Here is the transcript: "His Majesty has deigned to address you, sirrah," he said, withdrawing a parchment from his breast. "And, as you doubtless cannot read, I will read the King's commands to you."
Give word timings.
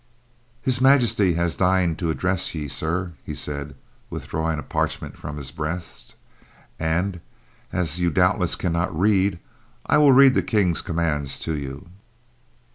"His 0.63 0.81
Majesty 0.81 1.33
has 1.33 1.55
deigned 1.55 1.99
to 1.99 2.09
address 2.09 2.55
you, 2.55 2.67
sirrah," 2.69 3.11
he 3.23 3.35
said, 3.35 3.75
withdrawing 4.09 4.57
a 4.57 4.63
parchment 4.63 5.15
from 5.15 5.37
his 5.37 5.51
breast. 5.51 6.15
"And, 6.79 7.21
as 7.71 7.99
you 7.99 8.09
doubtless 8.09 8.55
cannot 8.55 8.99
read, 8.99 9.37
I 9.85 9.99
will 9.99 10.11
read 10.11 10.33
the 10.33 10.41
King's 10.41 10.81
commands 10.81 11.37
to 11.41 11.55
you." 11.55 11.89